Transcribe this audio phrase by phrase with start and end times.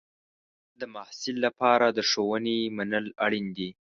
[0.79, 3.69] د محصل لپاره د ښوونې منل اړین دی.